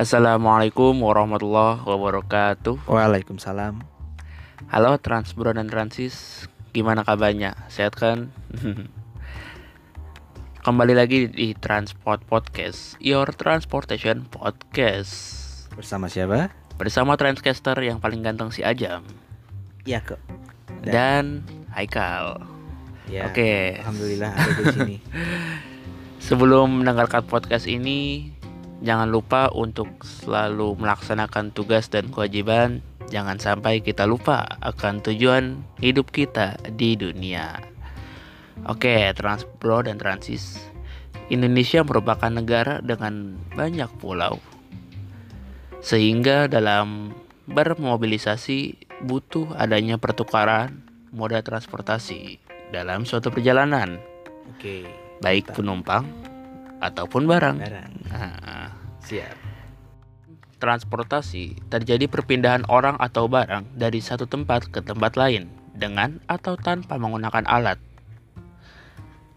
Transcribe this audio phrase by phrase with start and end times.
[0.00, 2.88] Assalamualaikum warahmatullahi wabarakatuh.
[2.88, 3.84] Waalaikumsalam.
[4.72, 7.52] Halo Transbro dan Transis, gimana kabarnya?
[7.68, 8.32] Sehat kan?
[10.64, 15.12] Kembali lagi di Transport Podcast, Your Transportation Podcast.
[15.76, 16.48] Bersama siapa?
[16.80, 19.04] Bersama Transcaster yang paling ganteng si Ajam
[19.84, 20.20] Iya kok.
[20.80, 21.44] dan
[21.76, 22.40] Haikal.
[23.04, 23.84] Ya, Oke.
[23.84, 24.96] Alhamdulillah ada di sini.
[26.32, 28.32] Sebelum mendengarkan podcast ini,
[28.80, 32.84] jangan lupa untuk selalu melaksanakan tugas dan kewajiban.
[33.10, 37.58] Jangan sampai kita lupa akan tujuan hidup kita di dunia.
[38.68, 40.70] Oke, Transbro dan Transis.
[41.30, 44.38] Indonesia merupakan negara dengan banyak pulau.
[45.80, 47.16] Sehingga dalam
[47.50, 52.38] bermobilisasi butuh adanya pertukaran moda transportasi
[52.70, 53.98] dalam suatu perjalanan
[54.54, 54.86] Oke.
[55.18, 56.06] baik penumpang
[56.78, 57.56] ataupun barang.
[57.58, 57.92] Barang.
[58.08, 59.36] Nah, Siap.
[60.60, 67.00] transportasi terjadi perpindahan orang atau barang dari satu tempat ke tempat lain dengan atau tanpa
[67.00, 67.80] menggunakan alat.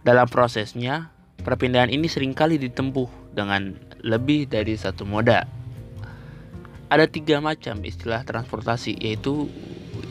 [0.04, 1.16] Dalam prosesnya,
[1.48, 3.72] perpindahan ini sering kali ditempuh dengan
[4.04, 5.48] lebih dari satu moda.
[6.92, 9.48] Ada tiga macam istilah transportasi yaitu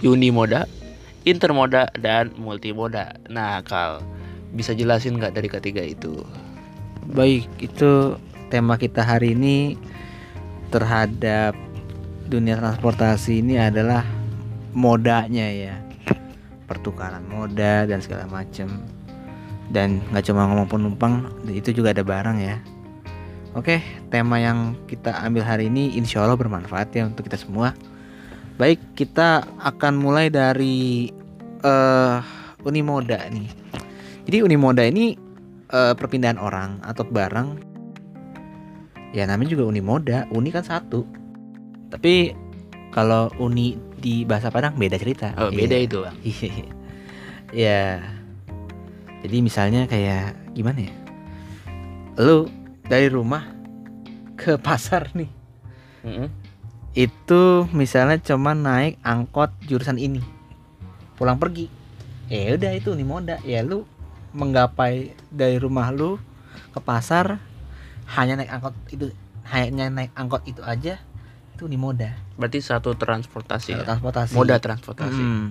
[0.00, 0.64] unimoda,
[1.28, 3.20] intermoda, dan multimoda.
[3.28, 4.00] Nah, Kal,
[4.56, 6.24] bisa jelasin nggak dari ketiga itu?
[7.12, 8.16] Baik, itu
[8.52, 9.80] tema kita hari ini
[10.68, 11.56] terhadap
[12.28, 14.04] dunia transportasi ini adalah
[14.76, 15.80] modanya ya.
[16.68, 18.68] Pertukaran moda dan segala macam.
[19.72, 22.60] Dan nggak cuma ngomong penumpang, itu juga ada barang ya.
[23.56, 23.80] Oke,
[24.12, 27.72] tema yang kita ambil hari ini insya Allah bermanfaat ya untuk kita semua.
[28.60, 31.08] Baik, kita akan mulai dari
[31.64, 32.18] eh
[32.68, 33.48] Unimoda nih.
[34.28, 35.16] Jadi Unimoda ini
[35.72, 37.71] eh, perpindahan orang atau barang
[39.12, 41.04] ya namanya juga unimoda uni kan satu.
[41.92, 42.32] Tapi
[42.92, 45.36] kalau uni di bahasa Padang beda cerita.
[45.38, 45.86] Oh, beda Iya.
[45.86, 46.16] itu, Bang.
[46.24, 46.52] Iya.
[47.52, 47.80] ya.
[49.22, 50.94] Jadi misalnya kayak gimana ya?
[52.18, 52.50] Lu
[52.88, 53.46] dari rumah
[54.34, 55.30] ke pasar nih.
[56.02, 56.26] Mm-mm.
[56.92, 60.20] itu misalnya cuma naik angkot jurusan ini.
[61.16, 61.70] Pulang pergi.
[62.28, 63.36] Ya udah itu nih moda.
[63.48, 63.88] Ya lu
[64.36, 66.20] menggapai dari rumah lu
[66.74, 67.40] ke pasar
[68.12, 69.06] hanya naik angkot itu
[69.46, 71.00] hanya naik angkot itu aja
[71.52, 73.84] itu nih moda Berarti satu transportasi ya?
[73.84, 75.20] transportasi Moda transportasi.
[75.20, 75.46] Mm.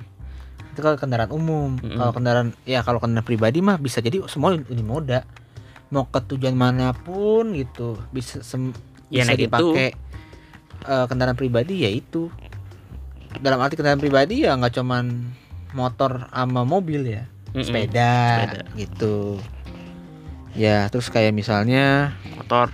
[0.72, 1.96] itu kalau kendaraan umum Mm-mm.
[1.96, 5.28] kalau kendaraan ya kalau kendaraan pribadi mah bisa jadi semua ini moda
[5.90, 8.72] mau ke tujuan mana pun gitu bisa sem-
[9.12, 9.92] Ya, bisa dipakai
[10.82, 12.32] eh, kendaraan pribadi ya itu
[13.38, 15.36] dalam arti kendaraan pribadi ya nggak cuman
[15.72, 17.68] motor sama mobil ya Mm-mm.
[17.68, 18.62] sepeda, Sepeda.
[18.74, 19.16] gitu
[20.58, 22.68] ya terus kayak misalnya Motor.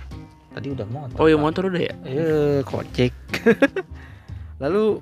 [0.54, 1.44] tadi udah motor Oh iya Pak.
[1.44, 1.94] motor udah ya?
[2.02, 3.12] Eh, kocek.
[4.62, 4.98] Lalu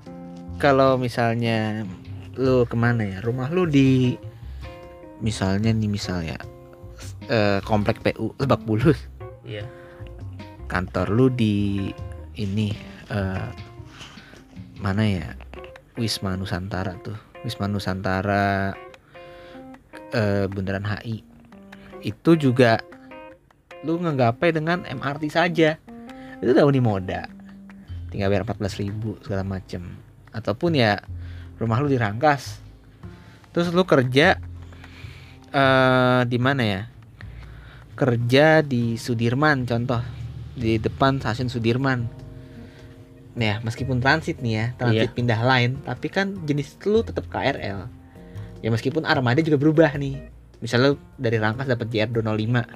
[0.61, 1.85] kalau misalnya
[2.37, 3.19] lu ke mana ya?
[3.25, 4.17] Rumah lu di
[5.25, 6.37] misalnya nih misal ya
[7.33, 9.01] eh, komplek PU Lebak Bulus.
[9.49, 9.65] Iya.
[10.69, 11.89] Kantor lu di
[12.37, 12.77] ini
[13.09, 13.49] eh,
[14.85, 15.33] mana ya?
[15.97, 17.17] Wisma Nusantara tuh.
[17.41, 18.77] Wisma Nusantara
[20.13, 21.25] eh, Bundaran HI.
[22.03, 22.81] Itu juga
[23.85, 25.79] lu nggapai dengan MRT saja.
[26.43, 27.29] Itu udah unimoda.
[28.11, 29.83] Tinggal bayar 14.000 segala macem
[30.31, 31.01] Ataupun ya
[31.57, 32.61] rumah lu dirangkas.
[33.53, 34.37] Terus lu kerja
[35.53, 36.83] eh di mana ya?
[37.97, 40.05] Kerja di Sudirman contoh
[40.53, 42.09] di depan stasiun Sudirman.
[43.37, 45.17] Nih ya, meskipun transit nih ya, transit Iya.
[45.17, 47.85] pindah lain, tapi kan jenis lu tetap KRL.
[48.65, 50.36] Ya meskipun armada juga berubah nih.
[50.67, 52.67] Misalnya dari Rangkas dapat JR 205.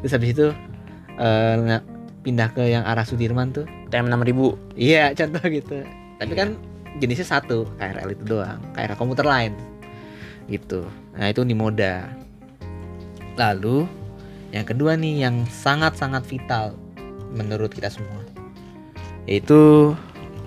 [0.00, 0.46] Terus habis itu
[1.58, 1.84] nge-
[2.20, 3.64] pindah ke yang arah Sudirman tuh.
[3.88, 4.76] TM 6000.
[4.76, 5.80] Iya, contoh gitu.
[6.20, 6.38] Tapi Iya.
[6.38, 6.48] kan
[7.00, 9.56] jenisnya satu, KRL itu doang, KRL komuter lain.
[10.46, 10.84] Gitu.
[11.16, 12.12] Nah, itu nih moda.
[13.34, 13.88] Lalu
[14.52, 16.76] yang kedua nih yang sangat-sangat vital
[17.32, 18.22] menurut kita semua
[19.24, 19.90] yaitu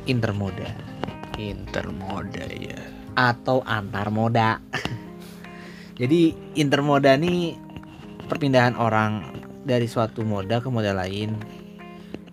[0.05, 0.69] intermoda
[1.35, 2.77] Intermoda ya.
[3.13, 4.61] atau antar moda.
[5.97, 7.57] Jadi intermoda nih
[8.29, 9.33] perpindahan orang
[9.65, 11.33] dari suatu moda ke moda lain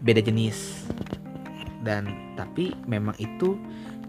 [0.04, 0.84] beda jenis.
[1.80, 3.56] Dan tapi memang itu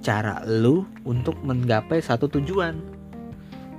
[0.04, 2.78] cara lu untuk menggapai satu tujuan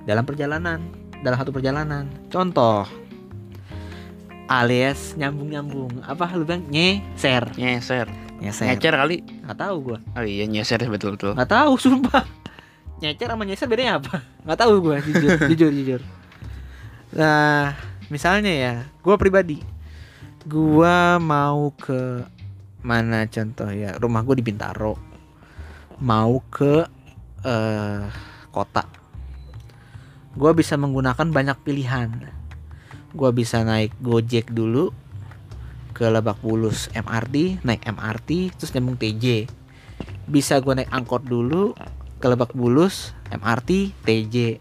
[0.09, 0.81] dalam perjalanan,
[1.21, 2.09] dalam satu perjalanan.
[2.33, 2.89] Contoh
[4.49, 6.03] alias nyambung-nyambung.
[6.09, 7.53] Apa lu bilang nyeser?
[7.59, 8.09] Nyeser.
[8.41, 8.67] Nyeser.
[8.69, 9.17] Nyecer kali.
[9.45, 9.99] Nggak tahu gua.
[10.17, 11.37] Oh iya nyeser betul-betul.
[11.37, 12.25] Nggak tahu sumpah.
[13.03, 14.25] Nyecer sama nyeser bedanya apa?
[14.45, 16.01] Nggak tahu gua jujur, jujur, jujur.
[17.17, 17.77] Nah,
[18.09, 19.61] misalnya ya, gua pribadi.
[20.47, 22.25] Gua mau ke
[22.87, 24.95] mana contoh ya rumah gue di Bintaro.
[25.99, 26.87] Mau ke
[27.43, 28.07] eh,
[28.55, 28.87] kota.
[30.39, 32.31] Gue bisa menggunakan banyak pilihan.
[33.11, 34.95] Gue bisa naik gojek dulu
[35.97, 39.49] ke Lebak Bulus MRT naik MRT terus nyambung TJ
[40.29, 41.73] bisa gue naik angkot dulu
[42.27, 44.59] ke Lebak Bulus MRT TJ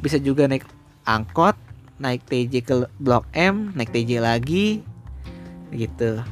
[0.00, 0.64] bisa juga naik
[1.04, 1.52] angkot
[2.00, 4.80] naik TJ ke Blok M naik TJ lagi
[5.68, 6.24] gitu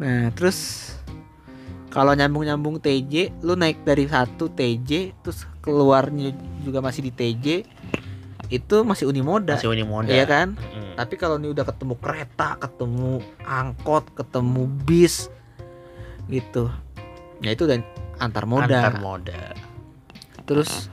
[0.00, 0.90] nah terus
[1.92, 6.32] kalau nyambung-nyambung TJ lu naik dari satu TJ terus keluarnya
[6.64, 7.46] juga masih di TJ
[8.48, 10.06] itu masih unimoda Masih Unimoda.
[10.08, 10.94] Iya kan Mm.
[10.96, 15.28] tapi kalau ini udah ketemu kereta ketemu angkot ketemu bis
[16.32, 16.72] gitu
[17.44, 17.76] ya itu udah
[18.16, 19.42] antar moda Antar moda.
[20.46, 20.88] Terus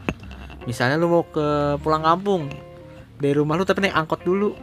[0.65, 2.49] misalnya lu mau ke pulang kampung
[3.21, 4.57] dari rumah lu tapi naik angkot dulu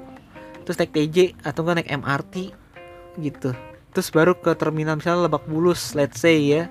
[0.67, 1.17] terus naik TJ
[1.47, 2.35] atau enggak naik MRT
[3.23, 3.51] gitu.
[3.91, 6.71] Terus baru ke terminal misalnya Lebak Bulus let's say ya.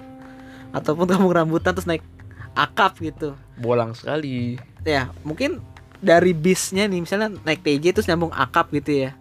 [0.71, 2.05] Ataupun kampung rambutan terus naik
[2.53, 3.33] akap gitu.
[3.59, 4.59] Bolang sekali.
[4.87, 5.59] ya mungkin
[5.99, 9.11] dari bisnya nih misalnya naik TJ terus nyambung akap gitu ya.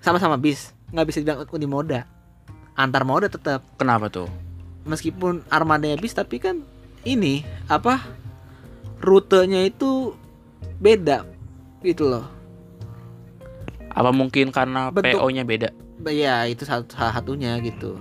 [0.00, 2.06] Sama-sama bis nggak bisa dibilang unimoda
[2.74, 3.62] antar moda tetap.
[3.78, 4.26] Kenapa tuh?
[4.84, 6.60] meskipun armadanya bis tapi kan
[7.04, 8.00] ini apa
[8.98, 10.12] rutenya itu
[10.78, 11.24] beda
[11.80, 12.26] gitu loh
[13.90, 15.70] Apa mungkin karena Bentuk- PO-nya beda?
[16.04, 17.96] ya itu satu salah satunya gitu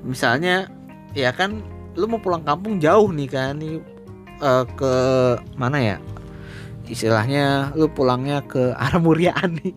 [0.00, 0.66] misalnya
[1.12, 1.60] ya kan
[1.94, 3.78] lu mau pulang kampung jauh nih kan nih
[4.38, 4.94] eh, ke
[5.54, 5.96] mana ya
[6.88, 9.74] istilahnya lu pulangnya ke arah Muriaan nih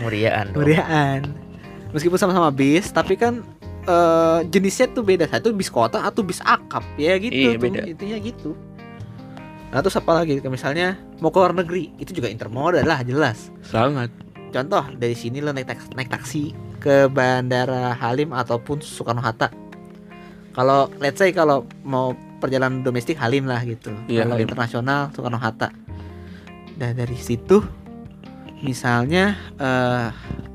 [0.00, 0.54] Muriaan.
[0.54, 0.62] dong.
[0.62, 1.20] Muriaan
[1.90, 3.42] meskipun sama-sama bis tapi kan
[3.82, 5.24] eh, jenisnya tuh beda.
[5.26, 6.84] Satu bis kota atau bis akap.
[6.96, 7.80] Ya gitu Iya, tuh, beda.
[7.84, 8.50] intinya gitu.
[9.70, 10.42] Nah terus apa lagi?
[10.42, 13.48] Misalnya mau ke luar negeri itu juga intermodal lah jelas.
[13.62, 14.10] Sangat.
[14.50, 16.42] contoh dari sini lo naik taksi, naik taksi
[16.82, 19.46] ke bandara Halim ataupun Soekarno Hatta.
[20.50, 23.94] Kalau let's say kalau mau perjalanan domestik Halim lah gitu.
[24.10, 24.50] Iya, kalau Halim.
[24.50, 25.70] internasional Soekarno Hatta.
[26.74, 27.62] Dan dari situ
[28.58, 30.10] misalnya eh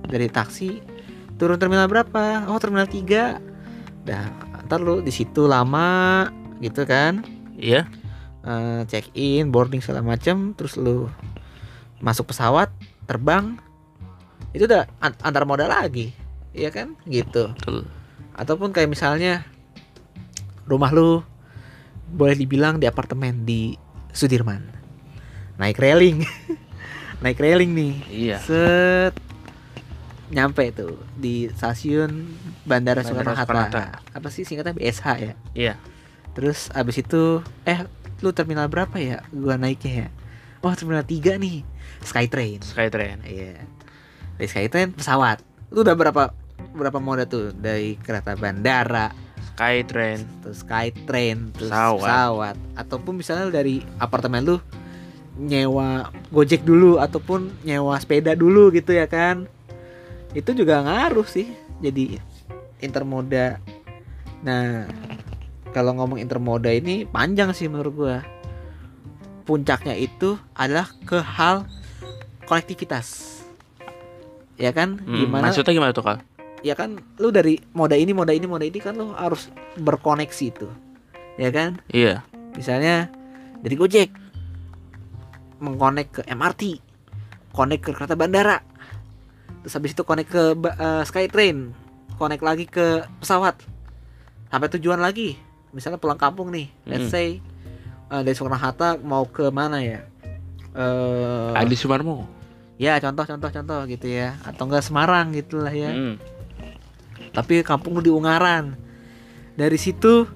[0.06, 0.84] dari taksi
[1.36, 2.48] turun terminal berapa?
[2.48, 3.40] Oh terminal 3
[4.06, 4.26] dah
[4.66, 6.30] ntar lu di situ lama
[6.62, 7.22] gitu kan?
[7.56, 7.86] Iya.
[8.46, 11.10] eh, check in boarding segala macam terus lu
[11.98, 12.70] masuk pesawat
[13.06, 13.58] terbang.
[14.54, 16.14] Itu udah an- antar moda lagi
[16.54, 16.96] ya kan?
[17.06, 17.52] Gitu.
[17.52, 17.86] Betul.
[18.36, 19.48] ataupun kayak misalnya
[20.68, 21.24] rumah lu
[22.12, 23.80] boleh dibilang di apartemen di
[24.12, 24.60] Sudirman.
[25.56, 26.24] Naik railing.
[27.24, 27.94] Naik railing nih.
[28.12, 28.38] Iya.
[28.44, 29.16] set
[30.30, 32.10] nyampe tuh di stasiun
[32.66, 33.86] Bandara, Bandara Soekarno Hatta.
[34.10, 35.74] Apa sih singkatnya BSH ya Iya.
[36.34, 37.86] Terus abis itu eh
[38.20, 39.22] lu terminal berapa ya?
[39.30, 40.10] Gua naiknya ya.
[40.66, 41.62] Wah terminal 3 nih.
[42.02, 42.60] Skytrain.
[42.66, 43.22] Skytrain.
[43.22, 43.62] Iya.
[44.36, 45.46] Dari Skytrain pesawat.
[45.70, 46.34] Lu udah berapa
[46.76, 49.14] berapa moda tuh dari kereta bandara,
[49.54, 50.26] Skytrain.
[50.44, 52.02] terus Skytrain, terus Pesawat.
[52.04, 52.56] pesawat.
[52.76, 54.58] Ataupun misalnya dari apartemen lu
[55.36, 59.48] nyewa Gojek dulu ataupun nyewa sepeda dulu gitu ya kan.
[60.36, 61.48] Itu juga ngaruh sih
[61.80, 62.20] jadi
[62.84, 63.58] intermoda.
[64.44, 64.86] Nah,
[65.72, 68.18] kalau ngomong intermoda ini panjang sih menurut gua.
[69.48, 71.64] Puncaknya itu adalah ke hal
[72.50, 73.40] konektivitas.
[74.60, 75.00] Ya kan?
[75.00, 75.50] Hmm, Gimana?
[75.50, 76.20] Maksudnya gimana tuh, Kak?
[76.66, 80.68] Ya kan lu dari moda ini, moda ini, moda ini kan lu harus berkoneksi itu.
[81.38, 81.78] Ya kan?
[81.94, 82.26] Iya.
[82.58, 83.12] Misalnya
[83.62, 84.10] dari Gojek
[85.62, 86.82] mengkonek ke MRT,
[87.54, 88.60] konek ke kereta bandara.
[89.66, 91.74] Terus habis itu konek ke eh, Skytrain,
[92.16, 93.58] konek lagi ke pesawat.
[94.48, 95.42] Sampai tujuan lagi.
[95.74, 97.42] Misalnya pulang kampung nih, let's say
[98.08, 100.06] eh, dari Soekarno Hatta mau ke mana ya?
[100.72, 102.30] Eh Adi Sumarmo.
[102.76, 106.20] ya contoh-contoh contoh gitu ya, atau enggak Semarang gitulah ya Hmm.
[107.32, 108.76] tapi kampung lu di Ungaran
[109.56, 110.28] dari situ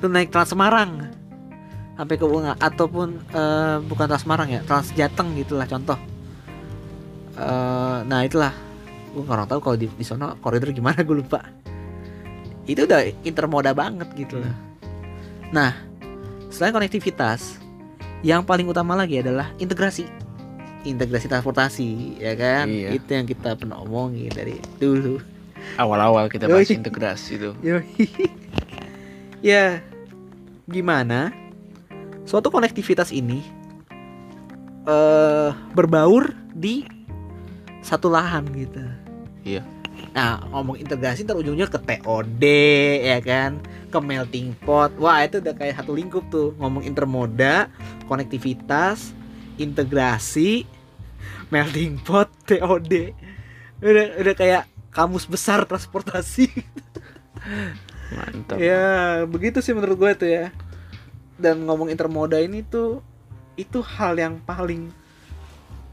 [0.00, 1.12] lu naik Trans Semarang
[1.92, 6.00] sampai ke Ungaran ataupun eh, bukan Trans Semarang ya Trans Jateng gitulah contoh
[7.32, 8.52] Eh, nah itulah
[9.12, 11.44] gue kurang tahu kalau di di sono koridor gimana gue lupa
[12.64, 14.54] itu udah intermoda banget gitu loh
[15.52, 15.76] nah
[16.48, 17.60] selain konektivitas
[18.22, 20.06] yang paling utama lagi adalah integrasi
[20.82, 22.96] integrasi transportasi ya kan Iya.
[22.96, 25.20] itu yang kita pernah omongin dari dulu
[25.78, 26.66] Awal-awal kita Yoi.
[26.66, 27.54] bahas integrasi tuh.
[27.62, 27.86] Yoi.
[29.46, 29.78] ya
[30.66, 31.30] gimana
[32.26, 33.42] suatu konektivitas ini
[34.82, 36.82] eh berbaur di
[37.82, 38.82] satu lahan gitu.
[39.42, 39.62] Iya.
[40.16, 42.44] Nah ngomong integrasi ntar ujungnya ke TOD
[43.02, 43.60] ya kan
[43.92, 47.68] ke melting pot wah itu udah kayak satu lingkup tuh ngomong intermoda
[48.08, 49.12] konektivitas
[49.60, 50.64] integrasi
[51.52, 53.12] melting pot TOD
[53.84, 56.48] udah udah kayak kamus besar transportasi
[58.12, 58.56] Mantap.
[58.60, 60.46] Ya begitu sih menurut gue tuh ya.
[61.40, 63.00] Dan ngomong intermoda ini tuh
[63.56, 64.92] itu hal yang paling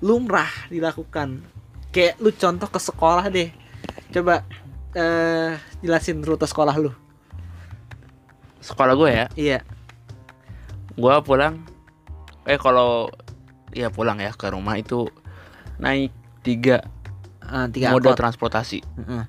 [0.04, 1.44] lumrah dilakukan.
[1.90, 3.50] Kayak lu contoh ke sekolah deh.
[4.10, 4.46] Coba
[4.92, 6.92] eh jelasin rute sekolah lu.
[8.60, 9.60] Sekolah gue ya, Iya.
[10.94, 11.64] gue pulang.
[12.44, 13.08] Eh kalau
[13.72, 15.08] ya pulang ya ke rumah itu
[15.78, 16.84] naik tiga
[17.40, 18.20] Ah, tiga moda angkot.
[18.20, 18.80] transportasi.
[19.00, 19.24] Heeh.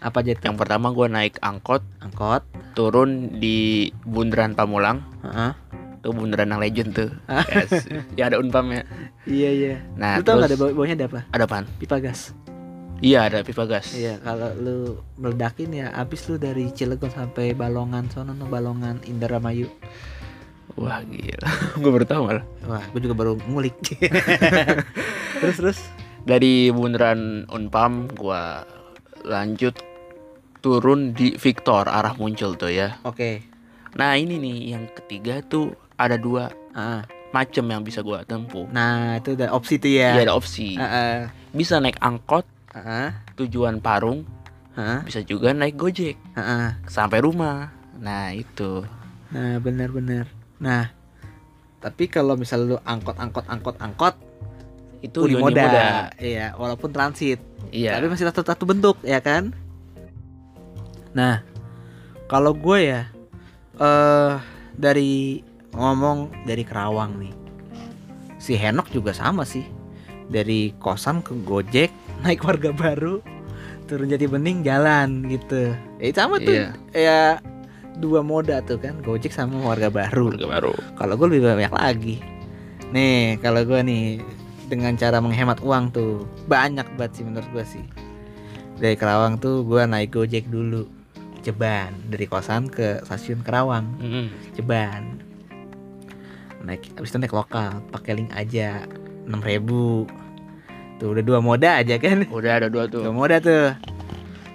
[0.00, 0.34] Apa aja?
[0.34, 2.42] Yang pertama gue naik angkot, Angkot.
[2.74, 4.98] turun di Bundaran Pamulang.
[5.22, 5.52] Heeh.
[6.02, 7.10] Tuh bundaran yang legend tuh.
[7.30, 7.46] Ah.
[7.46, 7.86] Yes.
[8.18, 8.82] ya ada unpam ya.
[9.24, 9.74] Iya iya.
[9.94, 11.20] Nah, lu tau nggak ada bawahnya ada apa?
[11.30, 11.64] ada apaan?
[11.78, 12.34] Pipa gas.
[13.02, 13.98] Iya ada pipa gas.
[13.98, 14.78] Iya, kalau lu
[15.18, 19.66] meledakin ya abis lu dari Cilegon sampai Balongan sono no Balongan Indramayu.
[20.78, 21.50] Wah gila.
[21.82, 22.46] gue baru tahu malah.
[22.66, 23.74] Wah, gue juga baru ngulik.
[25.42, 25.78] terus terus.
[26.22, 28.62] Dari bundaran Unpam gua
[29.26, 29.74] lanjut
[30.62, 33.02] turun di Victor arah muncul tuh ya.
[33.02, 33.42] Oke.
[33.98, 38.64] Nah ini nih yang ketiga tuh ada dua Ah, macam yang bisa gua tempuh.
[38.72, 40.16] nah itu udah opsi tuh ya.
[40.16, 40.76] Iya ada opsi.
[40.76, 41.28] Heeh.
[41.52, 43.12] Bisa naik angkot Heeh.
[43.36, 44.24] tujuan Parung,
[44.72, 45.04] Heeh.
[45.04, 46.80] bisa juga naik Gojek Heeh.
[46.88, 47.68] sampai rumah.
[48.00, 48.88] Nah itu.
[49.32, 50.28] Nah, benar-benar.
[50.60, 50.92] Nah,
[51.80, 54.14] tapi kalau misal lu angkot angkot angkot angkot
[55.02, 56.08] Itu Uni moda.
[56.16, 57.42] Iya, walaupun transit.
[57.68, 57.98] Iya.
[57.98, 59.50] Tapi masih satu satu bentuk ya kan?
[61.12, 61.42] Nah,
[62.28, 63.02] kalau gue ya
[63.76, 64.34] eh
[64.72, 65.42] dari
[65.76, 67.34] ngomong dari Kerawang nih.
[68.42, 69.64] Si Henok juga sama sih.
[70.32, 71.92] Dari kosan ke Gojek,
[72.24, 73.20] naik warga baru,
[73.84, 75.76] turun Jati Bening jalan gitu.
[76.00, 76.56] Ya sama tuh.
[76.56, 76.68] Iya.
[76.96, 77.20] Ya
[78.00, 80.32] dua moda tuh kan, Gojek sama warga baru.
[80.32, 80.74] Keluarga baru.
[80.96, 82.16] Kalau gue lebih banyak lagi.
[82.92, 84.20] Nih, kalau gue nih
[84.72, 87.84] dengan cara menghemat uang tuh banyak banget sih menurut gue sih.
[88.80, 90.88] Dari Kerawang tuh gue naik Gojek dulu.
[91.42, 94.26] Ceban dari kosan ke stasiun Kerawang, Mm-mm.
[94.54, 95.18] Ceban.
[96.62, 98.86] Naik abis itu naik lokal, pakai link aja
[99.26, 100.22] 6000
[101.02, 102.22] Tuh udah dua moda aja kan.
[102.30, 103.02] Udah ada dua tuh.
[103.02, 103.74] Dua moda tuh.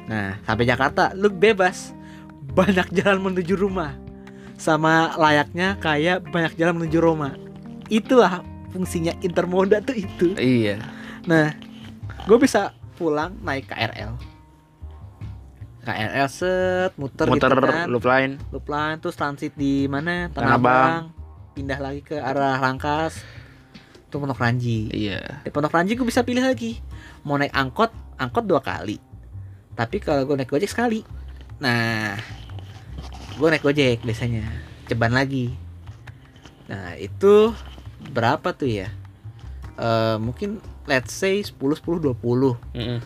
[0.08, 1.92] Nah, sampai Jakarta lu bebas.
[2.56, 3.92] Banyak jalan menuju rumah.
[4.56, 7.36] Sama layaknya kayak banyak jalan menuju Roma.
[7.92, 10.40] Itulah fungsinya intermoda tuh itu.
[10.40, 10.80] Iya.
[11.28, 11.52] Nah,
[12.24, 14.16] gue bisa pulang naik KRL.
[15.84, 17.88] KRL set muter, Muter gitu kan.
[17.92, 18.40] loop line.
[18.56, 20.32] Loop line terus transit di mana?
[20.32, 21.17] Tanah Abang.
[21.58, 23.18] Pindah lagi ke arah Rangkas.
[24.06, 24.94] Itu Pondok Ranji.
[24.94, 25.42] Iya.
[25.42, 26.78] Di Pondok Ranji gue bisa pilih lagi
[27.26, 27.90] Mau naik angkot
[28.22, 29.02] Angkot dua kali
[29.76, 31.04] Tapi kalau gue naik gojek sekali
[31.60, 32.16] Nah
[33.36, 34.48] Gue naik gojek biasanya
[34.88, 35.52] Ceban lagi
[36.72, 37.52] Nah itu
[38.16, 38.88] Berapa tuh ya
[39.76, 43.00] Eh Mungkin Let's say 10 10 20 Mm-mm.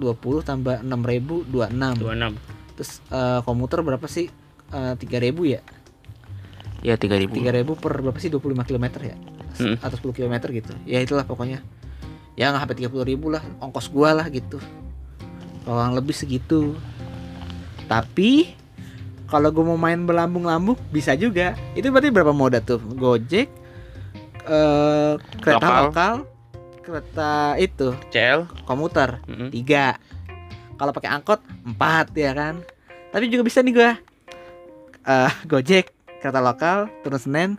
[0.00, 2.32] 20 tambah 6000 26 Dua enam.
[2.80, 4.32] Terus eh, komuter berapa sih
[4.66, 5.60] Eh, 3000 ya
[6.86, 7.34] Ya tiga ribu.
[7.34, 8.30] 3000 per berapa sih?
[8.30, 9.18] 25 km ya?
[9.56, 9.80] Mm.
[9.82, 10.72] atau 10 km gitu.
[10.86, 11.64] Ya itulah pokoknya.
[12.38, 14.62] Ya nggak sampai 30 ribu lah ongkos gua lah gitu.
[15.66, 16.78] Kurang lebih segitu.
[17.90, 18.54] Tapi
[19.26, 21.58] kalau gue mau main berlambung-lambung bisa juga.
[21.74, 22.78] Itu berarti berapa moda tuh?
[22.78, 23.50] Gojek
[24.46, 25.82] eh kereta Lokal.
[25.90, 26.14] lokal
[26.86, 27.98] kereta itu.
[28.14, 28.46] CL.
[28.62, 29.18] komuter.
[29.26, 29.50] Mm-mm.
[29.50, 29.98] tiga.
[30.78, 32.62] Kalau pakai angkot empat ya kan?
[33.10, 33.90] Tapi juga bisa nih gua.
[35.02, 35.95] Eh gojek
[36.26, 37.50] kereta lokal turun Senen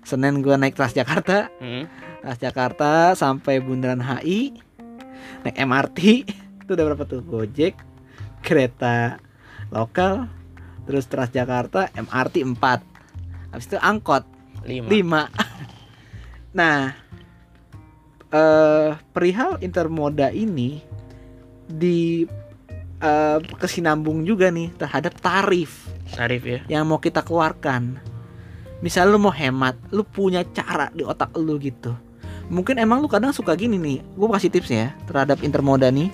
[0.00, 1.84] Senen gua naik Transjakarta Mm-mm.
[2.24, 4.56] Transjakarta sampai Bundaran HI
[5.44, 5.98] naik MRT
[6.64, 7.76] itu udah berapa tuh gojek
[8.40, 9.20] kereta
[9.68, 10.32] lokal
[10.88, 14.24] terus Transjakarta MRT 4 habis itu angkot
[14.64, 15.28] Lima.
[15.28, 16.96] 5 Nah
[18.32, 20.80] eh perihal intermoda ini
[21.68, 22.24] di
[22.98, 26.60] eh, kesinambung juga nih terhadap tarif Tarif ya.
[26.68, 28.13] yang mau kita keluarkan.
[28.84, 31.96] Misal lu mau hemat, lu punya cara di otak lu gitu.
[32.52, 34.04] Mungkin emang lu kadang suka gini nih.
[34.12, 36.12] Gue kasih tips ya terhadap intermoda nih.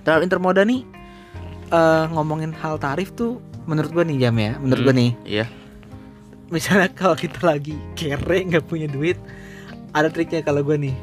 [0.00, 0.82] Terhadap intermoda nih
[1.70, 5.02] eh ngomongin hal tarif tuh menurut gue nih jam ya, menurut gue Hmm.
[5.06, 5.46] nih Iya.
[6.50, 9.14] misalnya kalau kita lagi kere nggak punya duit
[9.94, 10.96] ada triknya kalau gue nih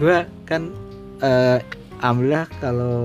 [0.00, 0.16] gue
[0.48, 0.72] kan
[1.20, 1.60] eh
[2.00, 2.96] alhamdulillah kalau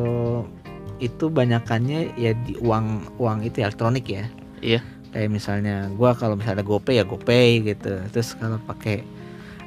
[0.99, 4.23] itu banyakannya ya di uang uang itu elektronik ya
[4.63, 4.79] Iya.
[5.11, 7.99] Kayak misalnya gue kalau misalnya GoPay ya GoPay gitu.
[8.11, 9.03] Terus kalau pakai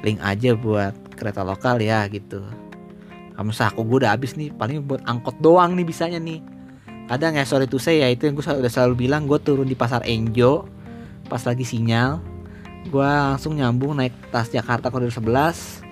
[0.01, 2.41] link aja buat kereta lokal ya gitu.
[3.35, 6.41] Kamu saku gue udah habis nih paling buat angkot doang nih bisanya nih.
[7.05, 9.77] Kadang ya sorry to say ya itu yang gue udah selalu bilang gue turun di
[9.77, 10.65] pasar Enjo
[11.29, 12.17] pas lagi sinyal.
[12.89, 15.85] Gue langsung nyambung naik tas Jakarta koridor 11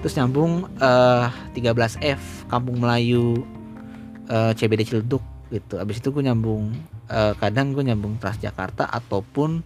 [0.00, 3.44] terus nyambung eh 13F Kampung Melayu
[4.28, 5.76] eh CBD Ciledug gitu.
[5.80, 6.72] Abis itu gue nyambung
[7.10, 9.60] eh, kadang gue nyambung Transjakarta ataupun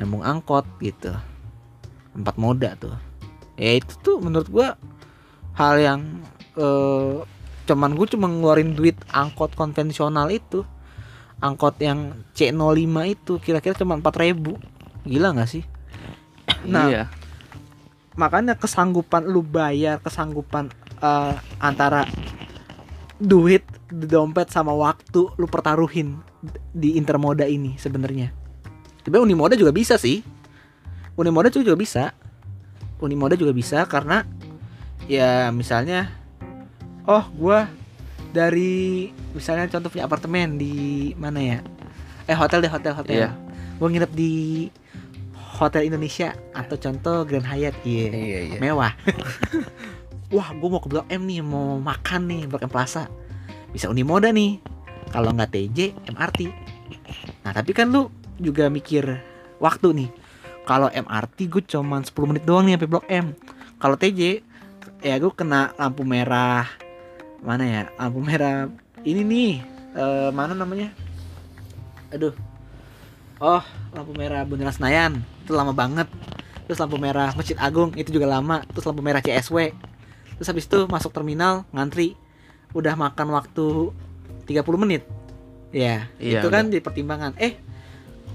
[0.00, 1.12] nyambung angkot gitu.
[2.16, 2.96] Empat moda tuh.
[3.54, 4.68] Ya itu tuh menurut gue
[5.54, 6.00] hal yang
[6.56, 7.22] eh,
[7.68, 10.64] cuman gue cuma ngeluarin duit angkot konvensional itu.
[11.44, 14.56] Angkot yang C05 itu kira-kira cuma 4000
[15.04, 15.64] gila nggak sih?
[16.64, 17.04] Nah, iya.
[18.16, 20.72] makanya kesanggupan lu bayar kesanggupan
[21.04, 22.08] eh, antara
[23.20, 26.24] duit di dompet sama waktu lu pertaruhin
[26.72, 28.30] di intermoda ini sebenarnya
[29.04, 30.20] tapi unimoda juga bisa sih
[31.14, 32.04] unimoda juga juga bisa
[33.00, 34.24] unimoda juga bisa karena
[35.04, 36.08] ya misalnya
[37.04, 37.68] oh gua
[38.32, 41.58] dari misalnya contoh punya apartemen di mana ya
[42.24, 43.30] eh hotel deh hotel hotel Iya.
[43.76, 44.32] gua nginep di
[45.54, 48.58] hotel Indonesia atau contoh Grand Hyatt iya Iya, iya.
[48.58, 48.90] mewah.
[50.34, 53.06] Wah, gue mau ke Blok M nih, mau makan nih Blok M Plaza.
[53.70, 54.58] Bisa Unimoda nih.
[55.14, 55.78] Kalau nggak TJ,
[56.10, 56.50] MRT.
[57.46, 58.10] Nah, tapi kan lu
[58.42, 59.06] juga mikir
[59.62, 60.10] waktu nih.
[60.66, 63.30] Kalau MRT gue cuman 10 menit doang nih sampai Blok M.
[63.78, 64.42] Kalau TJ
[65.06, 66.66] ya gue kena lampu merah.
[67.46, 67.82] Mana ya?
[67.94, 68.66] Lampu merah
[69.06, 69.52] ini nih.
[69.94, 70.90] eh, mana namanya?
[72.10, 72.34] Aduh.
[73.38, 73.62] Oh,
[73.94, 75.22] lampu merah Bundaran Senayan.
[75.46, 76.10] Itu lama banget
[76.64, 79.72] terus lampu merah Masjid Agung itu juga lama terus lampu merah CSW
[80.40, 82.16] terus habis itu masuk terminal ngantri
[82.72, 83.92] udah makan waktu
[84.46, 85.02] 30 menit.
[85.74, 87.34] Ya Iya, itu kan jadi pertimbangan.
[87.40, 87.58] Eh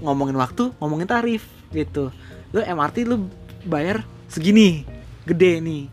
[0.04, 2.12] ngomongin waktu ngomongin tarif gitu.
[2.52, 3.30] Lu MRT lu
[3.64, 4.84] bayar segini
[5.24, 5.84] gede nih.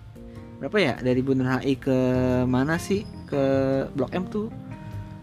[0.58, 0.94] Berapa ya?
[0.98, 1.98] Dari Bundaran HI ke
[2.50, 3.06] mana sih?
[3.30, 3.44] Ke
[3.94, 4.50] Blok M tuh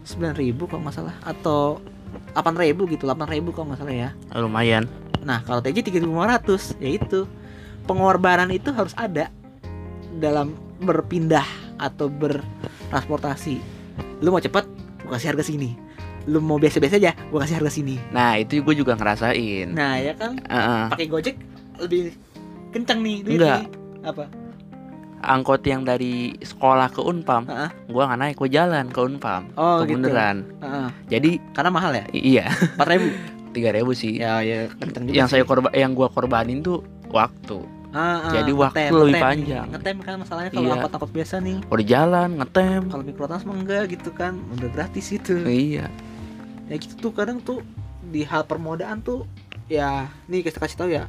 [0.07, 1.15] 9000 kalau nggak salah.
[1.25, 1.83] Atau
[2.33, 4.09] 8000 gitu 8000 kalau nggak salah ya.
[4.33, 4.87] Lumayan.
[5.25, 7.25] Nah, kalau TJ 3500 yaitu
[7.89, 9.33] pengorbanan itu harus ada
[10.21, 11.45] dalam berpindah
[11.81, 13.59] atau bertransportasi.
[14.23, 14.63] Lu mau cepet,
[15.05, 15.77] gua kasih harga sini.
[16.25, 17.95] Lu mau biasa-biasa aja, gua kasih harga sini.
[18.09, 19.69] Nah, itu gue juga ngerasain.
[19.71, 20.83] Nah, ya kan Heeh.
[20.89, 21.35] pakai Gojek
[21.77, 22.17] lebih
[22.73, 23.17] kencang nih.
[23.29, 23.61] Enggak.
[24.01, 24.25] Apa?
[25.25, 27.69] Angkot yang dari sekolah ke Unpam, Heeh.
[27.89, 29.49] gua nggak naik, gua jalan ke Unpam.
[29.57, 30.01] Oh, ke gitu.
[30.01, 30.45] Bundaran.
[30.61, 30.87] Heeh.
[31.13, 32.05] Jadi Karena mahal ya?
[32.13, 32.45] iya,
[32.77, 33.33] 4000.
[33.55, 34.19] tiga ribu sih.
[34.19, 34.67] ya, ya
[35.07, 35.39] yang sih.
[35.39, 37.63] saya korban, yang gua korbanin tuh waktu.
[37.95, 39.67] Ah, ah, jadi waktu ngetem, lebih panjang.
[39.71, 40.75] Ngetem kan masalahnya kalau Iya.
[40.75, 41.57] angkot-angkot biasa nih.
[41.71, 42.81] Udah jalan ngetem.
[42.91, 45.39] Kalau mikrotrans mah enggak gitu kan, udah gratis gitu.
[45.47, 45.87] Iya.
[46.65, 47.61] ya gitu tuh kadang tuh
[48.09, 49.29] di hal permodaan tuh
[49.69, 51.05] ya nih kita kasih tahu ya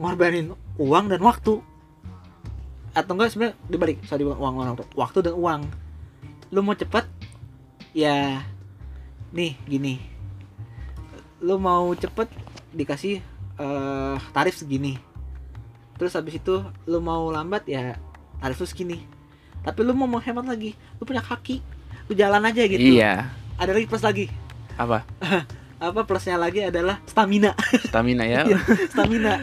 [0.00, 1.60] ngorbanin uang dan waktu
[2.96, 5.60] atau enggak sebenarnya dibalik sorry bukan uang uang waktu dan uang
[6.48, 7.04] lu mau cepet
[7.92, 8.40] ya
[9.36, 10.00] nih gini
[11.44, 12.32] lu mau cepet
[12.72, 13.20] dikasih
[13.60, 14.96] eh, tarif segini
[15.96, 17.96] terus habis itu lu mau lambat ya
[18.38, 18.98] tarif lu segini
[19.60, 21.60] tapi lu mau menghemat lagi lu punya kaki
[22.06, 23.26] lu jalan aja gitu Iya.
[23.56, 24.26] ada lagi plus lagi
[24.76, 25.02] Apa?
[25.76, 28.44] apa plusnya lagi adalah stamina Stamina ya.
[28.48, 28.58] Iya.
[28.86, 29.34] stamina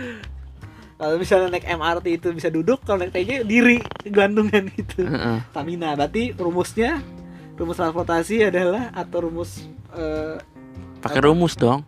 [0.93, 5.41] kalau misalnya naik MRT itu bisa duduk kalau naik TJ diri gantungan itu Heeh.
[5.49, 7.01] stamina berarti rumusnya
[7.53, 10.37] rumus transportasi adalah atau rumus eh,
[10.97, 11.83] Pakai rumus dong.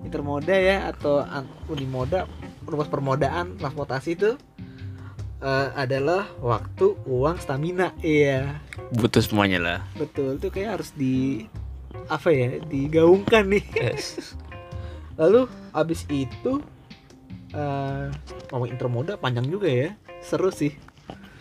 [0.00, 1.20] intermoda ya atau
[1.66, 2.24] unimoda
[2.70, 4.30] rumus permodaan transportasi itu
[5.40, 9.78] eh, adalah waktu uang stamina iya Butuh semuanya lah.
[9.94, 11.46] betul itu kayak harus di
[12.06, 13.64] apa ya digaungkan nih
[15.20, 15.44] Lalu
[15.76, 16.64] abis itu
[17.52, 18.06] eh
[18.48, 19.90] ngomong intermoda panjang juga ya,
[20.24, 20.72] seru sih.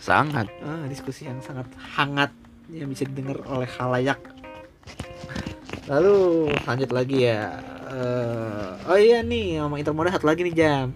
[0.04, 0.52] Sangat.
[0.60, 1.63] Ah, diskusi yang sangat
[1.96, 2.34] hangat
[2.68, 4.20] yang bisa didengar oleh khalayak.
[5.88, 7.56] Lalu lanjut lagi ya.
[7.89, 10.92] Eh, oh iya nih ngomong intermoda satu lagi nih jam.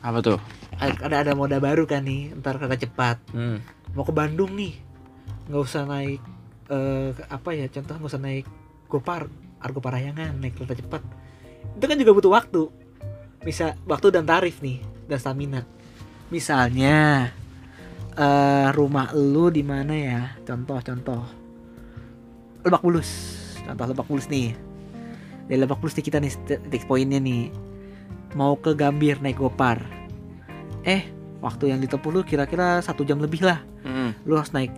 [0.00, 0.40] Apa tuh?
[0.80, 3.20] Ada ada moda baru kan nih, ntar kereta cepat.
[3.36, 3.60] Hmm.
[3.92, 4.72] Mau ke Bandung nih,
[5.48, 6.20] nggak usah naik
[6.72, 7.68] eh apa ya?
[7.68, 8.46] Contoh nggak usah naik
[8.88, 9.28] Gopar,
[9.60, 11.02] Argo Parayangan, naik kereta cepat.
[11.76, 12.62] Itu kan juga butuh waktu.
[13.44, 15.60] Bisa waktu dan tarif nih dan stamina.
[16.32, 17.28] Misalnya
[18.16, 20.20] eh rumah lu di mana ya?
[20.48, 21.24] Contoh-contoh.
[22.64, 23.10] Lebak Bulus.
[23.68, 24.56] Contoh Lebak Bulus nih.
[25.44, 27.69] Di Lebak Bulus nih kita nih titik poinnya nih.
[28.34, 29.82] Mau ke Gambir naik Gopar.
[30.86, 31.06] Eh,
[31.42, 33.60] waktu yang ditempuh lu kira-kira satu jam lebih lah.
[33.80, 34.12] Hmm.
[34.28, 34.68] lu harus naik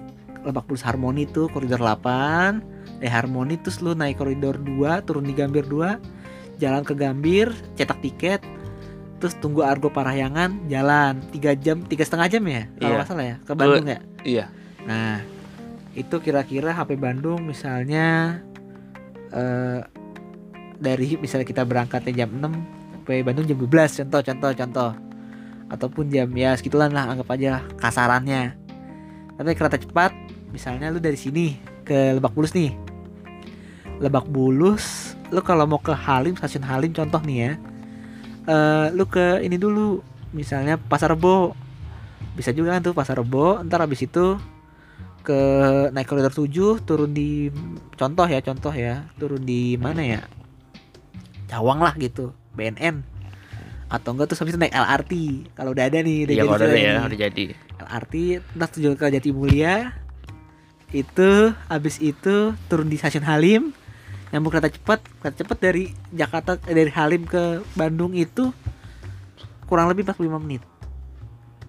[0.46, 5.34] Lebak Bulus Harmoni tuh koridor 8 eh Harmoni terus lu naik koridor 2 turun di
[5.34, 5.98] Gambir 2
[6.62, 8.40] jalan ke Gambir cetak tiket.
[9.18, 11.18] Terus tunggu Argo Parahyangan jalan.
[11.34, 13.98] Tiga jam tiga setengah jam ya kalau nggak salah ya ke Bandung ya?
[14.22, 14.46] Iya.
[14.82, 15.22] nah
[15.94, 18.38] itu kira-kira HP Bandung misalnya
[19.30, 19.82] eh
[20.82, 24.90] dari misalnya kita berangkatnya jam 6 sampai Bandung jam 12 contoh contoh contoh.
[25.66, 28.54] Ataupun jam ya segitulah lah anggap aja kasarannya.
[29.34, 30.14] Tapi kereta cepat
[30.54, 32.70] misalnya lu dari sini ke Lebak Bulus nih.
[33.98, 37.52] Lebak Bulus lu kalau mau ke Halim stasiun Halim contoh nih ya.
[38.46, 39.98] Eh lu ke ini dulu
[40.30, 41.58] misalnya Pasar Rebo.
[42.38, 44.38] Bisa juga kan tuh Pasar Rebo ntar habis itu
[45.26, 45.38] ke
[45.90, 47.50] naik koridor 7 turun di
[47.98, 50.22] contoh ya contoh ya turun di mana ya?
[51.50, 53.02] Cawang lah gitu BNN
[53.92, 55.12] atau enggak tuh habis itu naik LRT
[55.52, 57.44] kalau udah ada nih udah Iya jadi udah juga ya udah jadi.
[57.76, 58.14] LRT
[58.56, 59.74] entah tujuan ke Jati Mulia.
[60.92, 63.76] Itu habis itu turun di stasiun Halim.
[64.32, 68.48] Nyambung kereta cepat kereta cepat dari Jakarta eh, dari Halim ke Bandung itu
[69.68, 70.64] kurang lebih 45 menit.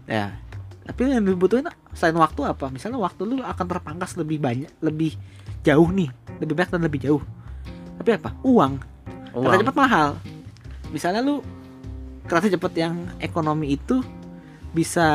[0.08, 0.39] Ya
[0.84, 1.63] tapi yang dibutuhin
[1.96, 2.67] selain waktu apa?
[2.67, 5.15] Misalnya waktu lu akan terpangkas lebih banyak lebih
[5.63, 6.12] jauh nih
[6.43, 7.24] lebih banyak dan lebih jauh.
[8.00, 8.36] Tapi apa?
[8.43, 8.84] Uang.
[9.32, 9.62] Kereta Uang.
[9.63, 10.10] cepat mahal
[10.93, 11.41] misalnya lu
[12.29, 13.99] kereta cepat yang ekonomi itu
[14.71, 15.08] bisa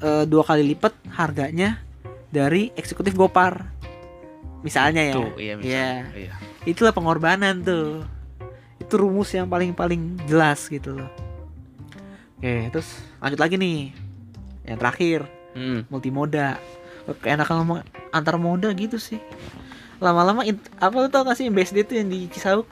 [0.00, 1.82] eh, dua kali lipat harganya
[2.30, 3.74] dari eksekutif Gopar.
[4.62, 5.14] Misalnya ya.
[5.14, 5.92] Tuh, iya misalnya.
[6.14, 6.32] Iya.
[6.64, 8.06] itulah pengorbanan tuh.
[8.78, 11.10] Itu rumus yang paling paling jelas gitu loh.
[12.38, 13.80] Oke terus lanjut lagi nih.
[14.64, 15.20] Yang terakhir
[15.58, 15.90] Mm.
[15.90, 16.54] multimoda.
[17.24, 17.80] Kayak enak ngomong
[18.14, 19.18] antar moda gitu sih.
[19.98, 20.44] Lama-lama
[20.78, 22.68] apa lu tau gak sih BSD itu yang di Cisauk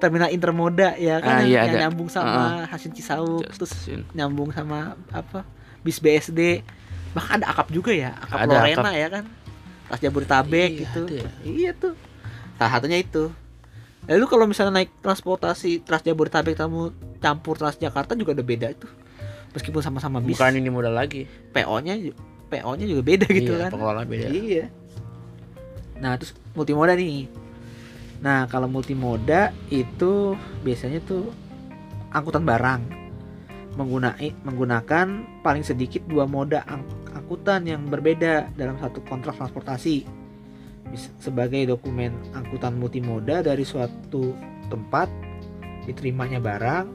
[0.00, 1.80] terminal intermoda ya kan Ah, iya, yang ada.
[1.86, 4.02] nyambung sama hasil Cisauk Just terus stasiun.
[4.10, 5.44] nyambung sama apa
[5.80, 6.64] bis BSD
[7.10, 9.24] bahkan ada akap juga ya akap Ada Lorena ya kan
[9.86, 11.30] Trans Jabodetabek Iya, gitu ada ya.
[11.42, 11.94] iya tuh
[12.54, 13.28] salah satunya itu
[14.02, 18.88] lalu kalau misalnya naik transportasi Trans Jabodetabek kamu campur Transjakarta juga udah beda itu
[19.50, 21.26] meskipun sama-sama bis Bukan ini modal lagi.
[21.50, 21.98] PO-nya
[22.46, 24.26] PO-nya juga beda gitu iya, kan pengelola beda.
[24.26, 24.64] Iya.
[25.98, 27.26] Nah, terus multimoda nih.
[28.20, 31.32] Nah, kalau multimoda itu biasanya tuh
[32.12, 32.82] angkutan barang.
[33.80, 36.84] Menggunai menggunakan paling sedikit dua moda ang-
[37.16, 40.04] angkutan yang berbeda dalam satu kontrak transportasi.
[41.22, 44.34] Sebagai dokumen angkutan multimoda dari suatu
[44.68, 45.08] tempat
[45.88, 46.86] diterimanya barang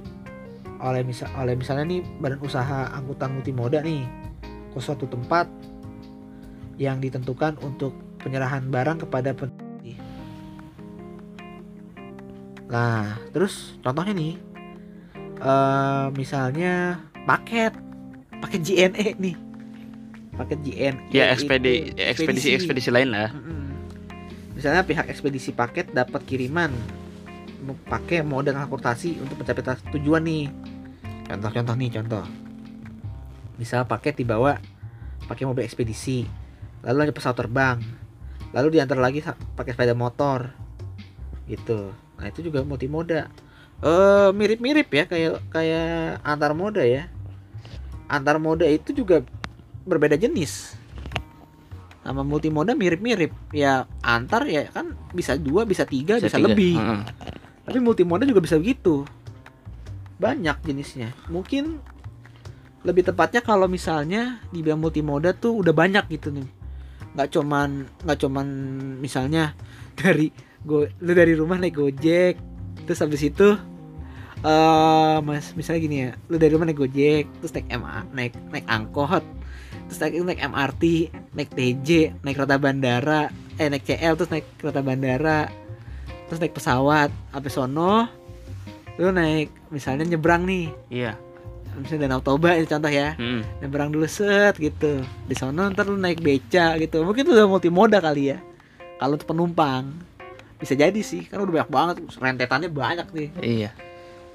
[0.84, 4.04] oleh misal oleh misalnya nih badan usaha angkutan multimoda nih
[4.76, 5.48] ke suatu tempat
[6.76, 9.65] yang ditentukan untuk penyerahan barang kepada pen-
[12.66, 14.34] Nah, terus contohnya nih,
[15.40, 17.78] eh misalnya paket,
[18.42, 19.36] paket JNE nih,
[20.34, 21.14] paket JNE.
[21.14, 23.30] Ya itu ekspedi ekspedisi ekspedisi lain lah.
[23.30, 23.70] Mm-mm.
[24.58, 26.74] Misalnya pihak ekspedisi paket dapat kiriman
[27.66, 30.46] mau pakai moda transportasi untuk mencapai tujuan nih.
[31.26, 32.26] Contoh-contoh nih, contoh.
[33.58, 34.62] Misal paket dibawa
[35.26, 36.22] pakai mobil ekspedisi,
[36.86, 37.82] lalu ada pesawat terbang,
[38.54, 39.26] lalu diantar lagi
[39.58, 40.54] pakai sepeda motor,
[41.50, 41.94] gitu.
[42.18, 43.30] Nah itu juga multimoda.
[43.84, 47.10] Eh mirip-mirip ya kayak kayak antar moda ya.
[48.06, 49.26] Antar moda itu juga
[49.86, 50.76] berbeda jenis
[52.06, 56.54] sama multimoda mirip-mirip ya antar ya kan bisa dua bisa tiga bisa, tiga.
[56.54, 57.02] lebih Heeh.
[57.66, 59.02] tapi multimoda juga bisa begitu
[60.22, 61.82] banyak jenisnya mungkin
[62.86, 66.46] lebih tepatnya kalau misalnya dibilang multimoda tuh udah banyak gitu nih
[67.18, 68.48] nggak cuman nggak cuman
[69.02, 69.58] misalnya
[70.00, 70.30] dari
[70.66, 72.36] go lu dari rumah naik gojek.
[72.86, 73.56] Terus habis itu
[74.46, 78.66] eh mas misalnya gini ya lu dari rumah naik gojek terus naik MA naik naik
[78.70, 79.26] angkot
[79.90, 80.84] terus naik naik MRT
[81.34, 81.90] naik TJ
[82.22, 85.50] naik kereta bandara eh naik CL terus naik kereta bandara
[86.30, 88.06] terus naik pesawat sampai sono
[89.02, 90.72] lu naik misalnya nyebrang nih.
[90.88, 91.14] Iya.
[91.76, 93.20] misalnya Danau Toba itu contoh ya.
[93.20, 93.44] Mm.
[93.60, 95.04] nyebrang dulu set gitu.
[95.28, 97.04] Di sono ntar lu naik beca gitu.
[97.04, 98.40] Mungkin itu udah multimoda kali ya
[98.96, 99.92] kalau untuk penumpang
[100.56, 103.70] bisa jadi sih kan udah banyak banget rentetannya banyak nih Iya.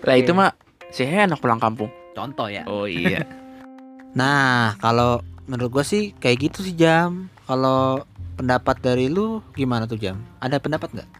[0.00, 0.52] Lah itu mah
[0.88, 1.88] si enak pulang kampung.
[2.10, 3.24] contoh ya Oh iya.
[4.18, 8.02] nah kalau menurut gua sih kayak gitu sih jam kalau
[8.34, 11.10] pendapat dari lu gimana tuh jam ada pendapat nggak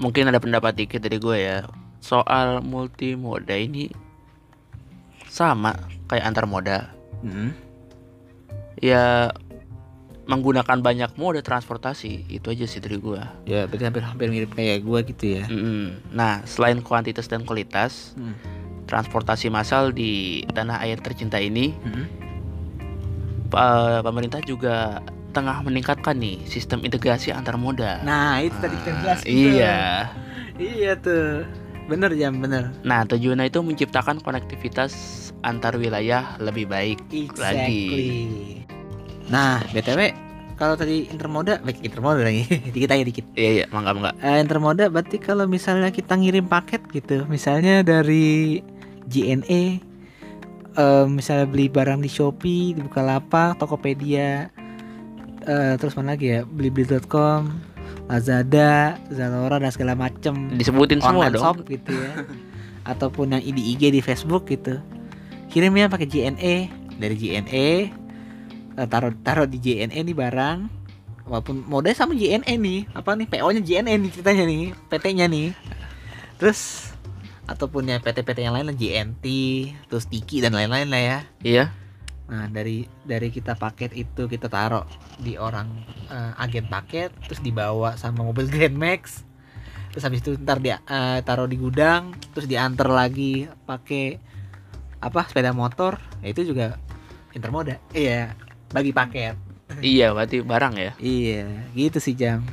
[0.00, 1.62] Mungkin ada pendapat dikit dari gue ya.
[2.02, 3.86] Soal multimoda ini
[5.30, 5.78] sama
[6.10, 6.90] kayak antar moda.
[7.22, 7.54] Hmm.
[8.82, 9.30] Ya
[10.32, 13.20] menggunakan banyak moda transportasi itu aja sih dari gue.
[13.44, 16.08] ya berarti hampir hampir mirip kayak gua gitu ya Mm-mm.
[16.10, 18.32] Nah, selain kuantitas dan kualitas, Hmm.
[18.84, 20.12] transportasi massal di
[20.48, 22.06] tanah air tercinta ini, Hmm.
[23.48, 28.00] pa- pemerintah juga tengah meningkatkan nih sistem integrasi antar moda.
[28.02, 29.20] nah itu tadi kita Ah, jelas.
[29.24, 29.76] Iya.
[30.54, 31.44] iya tuh
[31.82, 34.92] bener jam bener Nah, tujuannya itu menciptakan konektivitas
[35.42, 37.00] antar wilayah lebih baik
[37.34, 38.62] lagi.
[39.30, 40.32] Nah, BTW
[40.62, 43.26] kalau tadi intermoda, baik intermoda lagi, dikit aja dikit.
[43.34, 44.12] Iya, iya, mangga mangga.
[44.22, 48.62] Eh, intermoda berarti kalau misalnya kita ngirim paket gitu, misalnya dari
[49.10, 49.82] JNE,
[50.78, 54.54] eh, misalnya beli barang di Shopee, di Bukalapak, Tokopedia,
[55.50, 57.50] eh, terus mana lagi ya, blibli.com,
[58.06, 61.42] Lazada, Zalora dan segala macem Disebutin semua online dong.
[61.42, 62.12] shop gitu ya.
[62.94, 64.78] Ataupun yang di IG di Facebook gitu.
[65.50, 66.70] Kirimnya pakai JNE
[67.02, 68.01] dari JNE
[68.74, 70.58] taruh taruh di JNE nih barang.
[71.28, 72.80] Walaupun modalnya sama JNE nih.
[72.92, 73.26] Apa nih?
[73.30, 74.62] PO nya JNE nih ceritanya nih.
[74.90, 75.48] PT nya nih.
[76.40, 76.92] Terus
[77.46, 79.26] ataupun ya PT-PT yang lain lah JNT
[79.90, 81.18] terus Tiki dan lain-lain lah ya.
[81.42, 81.64] Iya.
[82.30, 84.86] Nah dari dari kita paket itu kita taruh
[85.20, 85.68] di orang
[86.08, 89.26] eh, agen paket terus dibawa sama mobil Grand Max.
[89.92, 94.16] Terus habis itu ntar dia eh, taruh di gudang terus diantar lagi pakai
[95.02, 95.98] apa sepeda motor.
[96.22, 96.78] Ya itu juga
[97.32, 98.36] intermoda iya
[98.72, 99.36] bagi paket
[99.74, 100.92] Iya, berarti barang ya.
[100.98, 102.44] iya gitu sih jam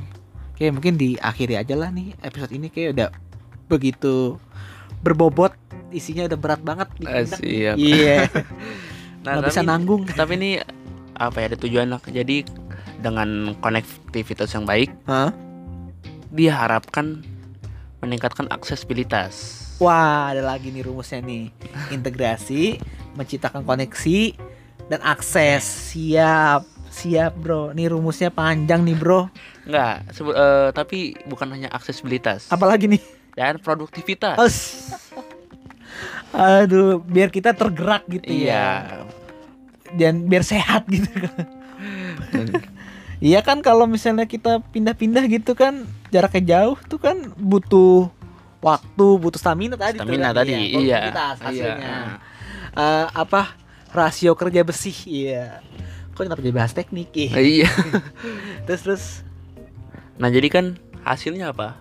[0.50, 3.08] oke mungkin diakhiri aja lah nih episode ini kayak udah
[3.66, 4.40] begitu
[4.98, 5.52] berbobot
[5.90, 7.76] isinya udah berat banget Eh, siap.
[7.76, 8.24] iya
[9.20, 10.50] Nah, nggak bisa nanggung Tapi ini
[11.12, 12.00] apa ya ada tujuan lah.
[12.00, 12.40] Jadi
[12.96, 15.28] dengan konektivitas yang baik, Hah?
[16.30, 17.20] dia harapkan
[17.98, 19.60] meningkatkan aksesibilitas.
[19.76, 21.52] Wah, ada lagi nih rumusnya nih.
[21.90, 22.80] Integrasi,
[23.12, 24.40] menciptakan koneksi
[24.90, 25.94] dan akses.
[25.94, 26.66] Siap.
[26.90, 27.70] Siap, Bro.
[27.70, 29.30] Nih rumusnya panjang nih, Bro.
[29.62, 33.02] Enggak, sebe- eh, tapi bukan hanya aksesibilitas Apalagi nih?
[33.32, 34.34] dan produktivitas.
[34.36, 34.58] Os.
[36.32, 38.50] Aduh, biar kita tergerak gitu Iya.
[38.50, 38.68] ya.
[39.92, 41.46] Dan biar sehat gitu kan.
[43.20, 48.08] Iya kan kalau misalnya kita pindah-pindah gitu kan jaraknya jauh tuh kan butuh
[48.58, 51.10] waktu, butuh stamina tadi tuh Stamina kan, tadi, iya.
[51.12, 51.44] produktivitas Iya.
[51.44, 51.94] hasilnya.
[52.72, 53.42] Eh, apa
[53.90, 55.58] rasio kerja besi iya
[56.10, 57.30] kok kenapa jadi bahas teknik Ih.
[57.32, 57.68] Iya.
[58.66, 59.04] terus terus
[60.16, 61.80] Nah, jadi kan hasilnya apa?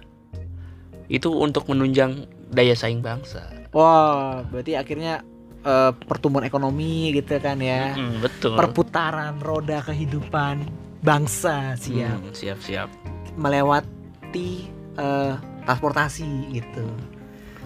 [1.06, 3.52] Itu untuk menunjang daya saing bangsa.
[3.70, 5.22] wah berarti akhirnya
[5.62, 8.56] eh, pertumbuhan ekonomi gitu kan ya Mm, betul.
[8.56, 10.64] perputaran roda kehidupan
[11.00, 12.88] bangsa siap Hmm, siap, siap.
[13.36, 16.88] melewati eh, transportasi gitu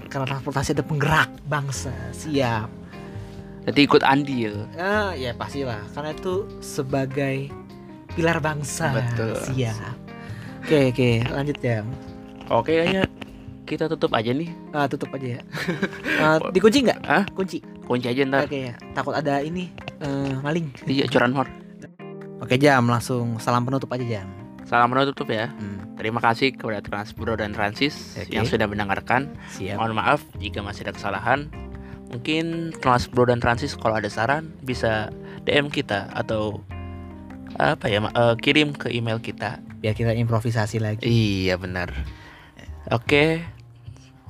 [0.08, 2.68] karena transportasi ada penggerak bangsa siap
[3.64, 4.68] Jadi ikut andil.
[4.76, 7.48] ah ya pastilah karena itu sebagai
[8.10, 9.40] pilar bangsa Betul.
[9.48, 9.96] siap
[10.60, 11.80] oke oke lanjut ya
[12.46, 13.08] Oke, kayaknya
[13.64, 14.52] kita tutup aja nih.
[14.70, 15.42] Ah, tutup aja ya
[16.22, 17.24] Ah, dikunci nggak Hah?
[17.32, 18.46] kunci Kunci aja ntar.
[18.46, 21.48] oke ya takut ada ini eh, maling Iya, curanmor.
[22.40, 24.28] oke jam langsung salam penutup aja jam
[24.64, 25.52] Salam menutup ya.
[25.52, 28.32] Hmm, Terima kasih kepada Transbro dan Transis Oke.
[28.32, 29.30] yang sudah mendengarkan.
[29.48, 31.52] siap Mohon maaf jika masih ada kesalahan.
[32.14, 35.10] Mungkin Transbro dan Transis kalau ada saran bisa
[35.44, 36.62] DM kita atau
[37.58, 39.62] apa ya eh, kirim ke email kita.
[39.84, 41.92] biar kita improvisasi lagi Iya benar.
[42.88, 43.44] Oke.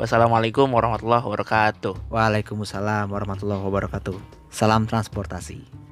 [0.02, 2.10] Wassalamualaikum warahmatullahi wabarakatuh.
[2.10, 5.83] Waalaikumsalam warahmatullahi wabarakatuh salam transportasi